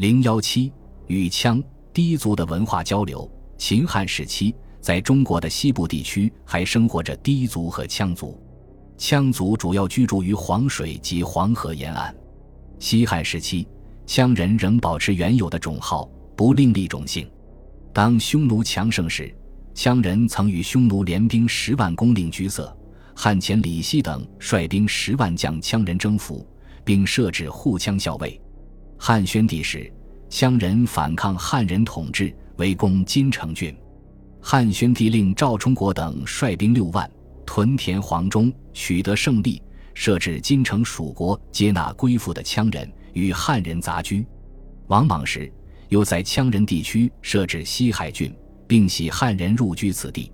[0.00, 0.72] 零幺七
[1.08, 1.62] 与羌
[1.92, 3.30] 氐族的文化交流。
[3.58, 8.42] 秦汉时期，在中国的西部地区还生活着氐族和羌族。
[8.96, 12.16] 羌族主要居住于黄水及黄河沿岸。
[12.78, 13.68] 西汉时期，
[14.06, 17.30] 羌人仍保持原有的种号，不另立种姓。
[17.92, 19.30] 当匈奴强盛时，
[19.74, 22.74] 羌人曾与匈奴联兵十万攻令居塞。
[23.14, 26.48] 汉前李希等率兵十万将羌人征服，
[26.86, 28.40] 并设置护羌校尉。
[29.02, 29.90] 汉宣帝时，
[30.28, 33.74] 羌人反抗汉人统治，围攻金城郡。
[34.42, 37.10] 汉宣帝令赵充国等率兵六万。
[37.46, 39.60] 屯田黄忠，取得胜利，
[39.94, 44.24] 设置金城蜀国，接纳归附的羌人与汉人杂居。
[44.88, 45.50] 王莽时，
[45.88, 48.30] 又在羌人地区设置西海郡，
[48.68, 50.30] 并喜汉人入居此地。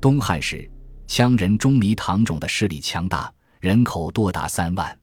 [0.00, 0.68] 东汉时，
[1.06, 4.99] 羌人钟离唐种的势力强大，人口多达三万。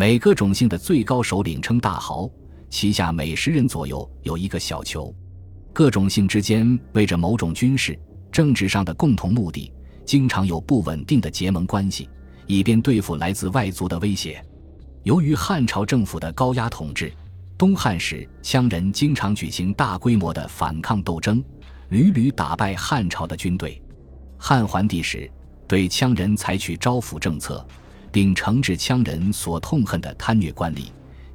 [0.00, 2.30] 每个种姓的最高首领称大豪，
[2.70, 5.12] 旗下每十人左右有一个小酋。
[5.72, 7.98] 各种姓之间为着某种军事、
[8.30, 9.72] 政治上的共同目的。
[10.04, 12.08] 经常有不稳定的结盟关系，
[12.46, 14.40] 以便对付来自外族的威胁。
[15.02, 17.12] 由于汉朝政府的高压统治，
[17.58, 21.42] 东汉时羌人经常举行大规模的反抗斗争，
[21.88, 23.82] 屡屡打败汉朝的军队。
[24.38, 25.28] 汉桓帝时，
[25.66, 27.66] 对羌人采取招抚政策，
[28.10, 30.86] 并惩治羌人所痛恨的贪虐官吏，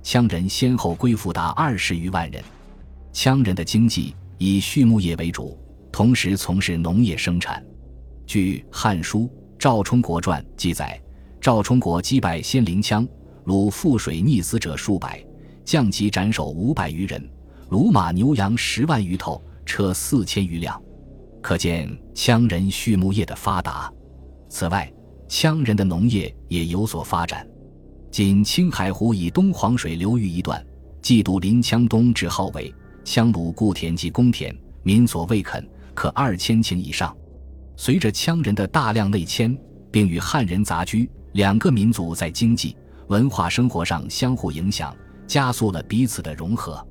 [0.04, 2.44] 羌人先后归附达二十余万人。
[3.14, 5.58] 羌人的经济以畜牧业为主，
[5.92, 7.64] 同时从事农业生产。
[8.26, 9.22] 据《汉书·
[9.60, 11.00] 赵充国传》记载，
[11.40, 13.08] 赵充国击败先灵羌，
[13.46, 15.24] 虏覆水溺死者数百，
[15.64, 17.30] 降级斩首五百余人，
[17.70, 20.82] 虏马牛羊十万余头，车四千余辆。
[21.42, 23.92] 可见羌人畜牧业的发达。
[24.50, 24.92] 此外，
[25.34, 27.44] 羌人的农业也有所发展。
[28.12, 30.64] 仅青海湖以东黄水流域一段，
[31.02, 32.72] 冀都临羌东至号为
[33.04, 37.18] 羌鲁故田及公田，民所未垦，可二千顷以上。
[37.76, 39.58] 随着羌人的大量内迁，
[39.92, 46.88] 并与汉人杂居，两个民族在经济、文化生活上相互影响，加速了彼此的融合。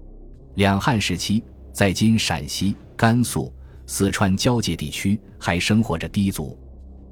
[0.57, 3.55] 两汉时期，在今陕西、甘肃、
[3.87, 6.59] 四川交界地区还生活着氐族，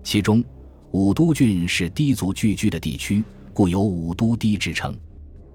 [0.02, 0.44] 其中
[0.92, 3.22] 武都郡是氐族聚居的地区，
[3.54, 4.96] 故有武都氐之称。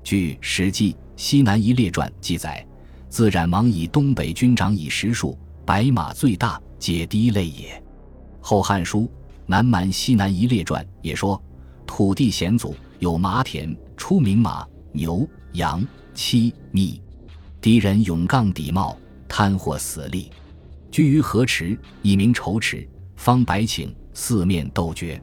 [0.02, 2.66] 据《史记·西南夷列传》记载，
[3.10, 7.74] 自冉王以东北军长以十数，白马最大，皆氐类也。
[8.40, 9.02] 《后汉书·
[9.46, 11.42] 南蛮西南夷列传》也说，
[11.86, 17.02] 土地险阻，有麻田，出名马、牛、羊、妻、蜜。
[17.60, 18.98] 敌人勇杠抵冒，
[19.28, 20.32] 贪获死利，
[20.90, 25.22] 居于河池，以名仇池，方百顷，四面斗绝。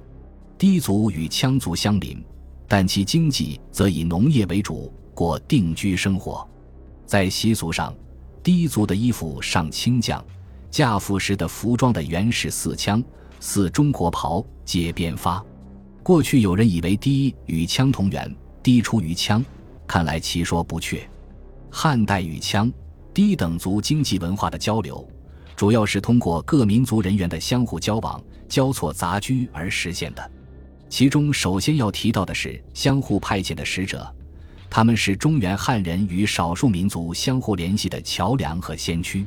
[0.56, 2.24] 氐族与羌族相邻，
[2.68, 6.48] 但其经济则以农业为主，过定居生活。
[7.04, 7.92] 在习俗上，
[8.44, 10.22] 氐族的衣服上青绛。
[10.70, 13.04] 嫁服时的服装的原始四羌，
[13.40, 15.44] 似中国袍，皆编发。
[16.02, 19.44] 过去有人以为氐与羌同源，氐出于羌，
[19.86, 21.06] 看来其说不确。
[21.70, 22.72] 汉代与羌、
[23.12, 25.06] 氐等族经济文化的交流，
[25.56, 30.30] 主要是通过各民族人员的相互交往、交错杂居而实现的。
[30.88, 34.06] 其中首先要提到的是相互派遣的使者，
[34.68, 39.24] 他们是中原汉人与少数民族相互联系的桥梁和先驱。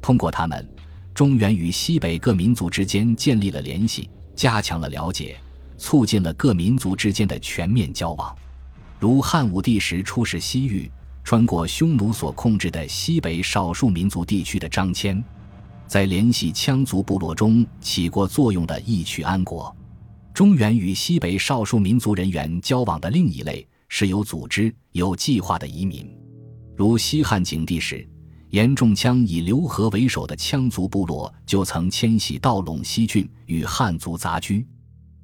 [0.00, 0.66] 通过他们，
[1.12, 5.36] 中原与西北各民族之间建立了联系，加强了了解，
[5.76, 8.34] 促进了各民族之间的全面交往。
[8.98, 10.90] 如汉武帝时出使西域，
[11.22, 15.22] 穿过匈奴所控制的西北少数民族地区的张骞，
[15.86, 19.74] 在联系羌族部落中起过作用的义渠安国。
[20.32, 26.08] 中原与西北少数民族人员交往的另一类是有组织、有计划的移民，
[26.76, 28.08] 如西汉景帝时。
[28.50, 34.64] 严仲羌以刘和为首的羌族部落就曾迁徙到陇西郡，与汉族杂居。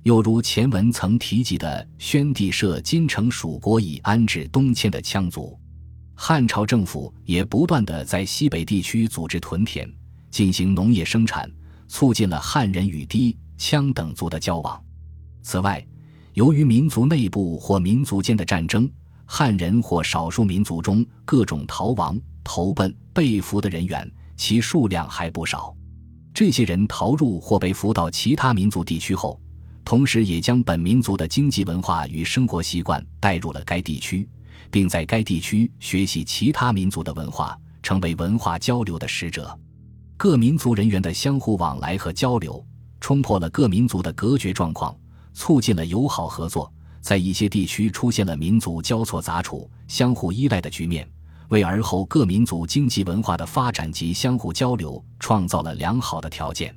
[0.03, 5.57] 又如前文曾提及的，宣帝设金城蜀国以安置东迁的羌族。
[6.17, 9.89] 汉朝政府也不断的在西北地区组织屯田，
[10.31, 11.51] 进行农业生产，
[11.89, 14.83] 促进了汉人与氐、羌等族的交往。
[15.43, 15.85] 此外，
[16.35, 18.91] 由于民族内部或民族间的战争，
[19.27, 22.19] 汉人或少数民族中各种逃亡。
[22.43, 25.73] 投奔被俘的人员，其数量还不少。
[26.33, 29.39] 这些人逃入或被俘到其他民族地区后，
[29.85, 34.27] 同时也将本民族的经济文化与生活习惯带入了该地区，
[34.71, 39.57] 并在该地区学习其他民族的文化，成为文化交流的使者。
[40.23, 42.63] 各民族人员的相互往来和交流，
[43.01, 44.95] 冲破了各民族的隔绝状况，
[45.33, 46.71] 促进了友好合作。
[47.01, 51.09] 在一些地区出现了民族交错杂处、相互依赖的局面。
[51.49, 56.77] 为而后各民族经济文化的发展及相互交流创造了良好的条件。